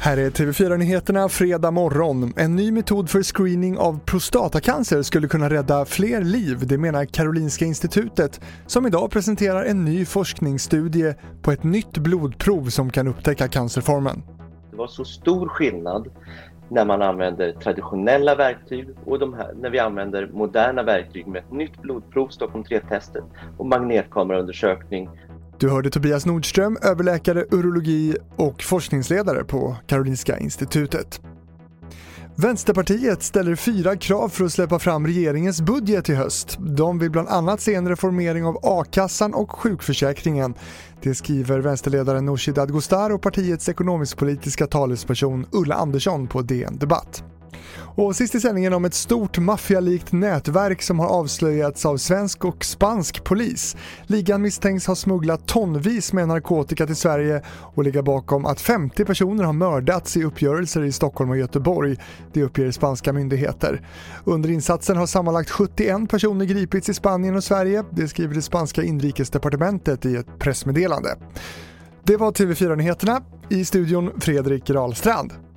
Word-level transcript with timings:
Här 0.00 0.16
är 0.16 0.30
TV4-nyheterna 0.30 1.28
fredag 1.28 1.70
morgon. 1.70 2.32
En 2.36 2.56
ny 2.56 2.72
metod 2.72 3.10
för 3.10 3.22
screening 3.22 3.78
av 3.78 4.00
prostatacancer 4.04 5.02
skulle 5.02 5.28
kunna 5.28 5.50
rädda 5.50 5.84
fler 5.84 6.20
liv, 6.20 6.66
det 6.66 6.78
menar 6.78 7.04
Karolinska 7.04 7.64
institutet 7.64 8.40
som 8.66 8.86
idag 8.86 9.10
presenterar 9.10 9.64
en 9.64 9.84
ny 9.84 10.04
forskningsstudie 10.04 11.14
på 11.42 11.52
ett 11.52 11.64
nytt 11.64 11.98
blodprov 11.98 12.64
som 12.64 12.90
kan 12.90 13.08
upptäcka 13.08 13.48
cancerformen. 13.48 14.22
Det 14.70 14.76
var 14.76 14.86
så 14.86 15.04
stor 15.04 15.48
skillnad 15.48 16.08
när 16.68 16.84
man 16.84 17.02
använder 17.02 17.52
traditionella 17.52 18.34
verktyg 18.34 18.88
och 19.04 19.18
de 19.18 19.34
här, 19.34 19.54
när 19.60 19.70
vi 19.70 19.78
använder 19.78 20.26
moderna 20.26 20.82
verktyg 20.82 21.26
med 21.26 21.42
ett 21.42 21.52
nytt 21.52 21.82
blodprov, 21.82 22.28
Stockholm 22.28 22.64
3-testet 22.64 23.24
och 23.58 23.66
magnetkameraundersökning 23.66 25.08
du 25.60 25.68
hörde 25.68 25.90
Tobias 25.90 26.26
Nordström, 26.26 26.78
överläkare 26.82 27.44
urologi 27.50 28.16
och 28.36 28.62
forskningsledare 28.62 29.44
på 29.44 29.76
Karolinska 29.86 30.38
institutet. 30.38 31.20
Vänsterpartiet 32.40 33.22
ställer 33.22 33.56
fyra 33.56 33.96
krav 33.96 34.28
för 34.28 34.44
att 34.44 34.52
släppa 34.52 34.78
fram 34.78 35.06
regeringens 35.06 35.60
budget 35.60 36.08
i 36.08 36.14
höst. 36.14 36.58
De 36.60 36.98
vill 36.98 37.10
bland 37.10 37.28
annat 37.28 37.60
se 37.60 37.74
en 37.74 37.88
reformering 37.88 38.44
av 38.44 38.58
a-kassan 38.62 39.34
och 39.34 39.50
sjukförsäkringen. 39.52 40.54
Det 41.02 41.14
skriver 41.14 41.58
vänsterledaren 41.58 42.24
Nooshi 42.24 42.52
Dadgostar 42.52 43.10
och 43.10 43.22
partiets 43.22 43.68
ekonomisk-politiska 43.68 44.66
talesperson 44.66 45.46
Ulla 45.52 45.74
Andersson 45.74 46.26
på 46.26 46.42
DN 46.42 46.78
Debatt. 46.78 47.24
Och 47.76 48.16
sist 48.16 48.34
i 48.34 48.40
sändningen 48.40 48.72
om 48.72 48.84
ett 48.84 48.94
stort 48.94 49.38
maffialikt 49.38 50.12
nätverk 50.12 50.82
som 50.82 50.98
har 50.98 51.06
avslöjats 51.06 51.86
av 51.86 51.96
svensk 51.96 52.44
och 52.44 52.64
spansk 52.64 53.24
polis. 53.24 53.76
Ligan 54.06 54.42
misstänks 54.42 54.86
ha 54.86 54.94
smugglat 54.94 55.46
tonvis 55.46 56.12
med 56.12 56.28
narkotika 56.28 56.86
till 56.86 56.96
Sverige 56.96 57.42
och 57.74 57.84
ligga 57.84 58.02
bakom 58.02 58.46
att 58.46 58.60
50 58.60 59.04
personer 59.04 59.44
har 59.44 59.52
mördats 59.52 60.16
i 60.16 60.24
uppgörelser 60.24 60.84
i 60.84 60.92
Stockholm 60.92 61.30
och 61.30 61.38
Göteborg. 61.38 61.96
Det 62.32 62.42
uppger 62.42 62.70
spanska 62.70 63.12
myndigheter. 63.12 63.88
Under 64.24 64.50
insatsen 64.50 64.96
har 64.96 65.06
sammanlagt 65.06 65.50
71 65.50 66.10
personer 66.10 66.44
gripits 66.44 66.88
i 66.88 66.94
Spanien 66.94 67.36
och 67.36 67.44
Sverige. 67.44 67.84
Det 67.90 68.08
skriver 68.08 68.34
det 68.34 68.42
spanska 68.42 68.82
inrikesdepartementet 68.82 70.06
i 70.06 70.16
ett 70.16 70.38
pressmeddelande. 70.38 71.16
Det 72.04 72.16
var 72.16 72.32
TV4-nyheterna. 72.32 73.22
I 73.48 73.64
studion 73.64 74.10
Fredrik 74.20 74.70
Rahlstrand. 74.70 75.47